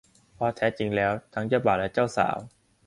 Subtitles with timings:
[0.35, 2.37] เพราะแท้จริงแล้วทั้งเจ้าบ่าวและเจ้าสาว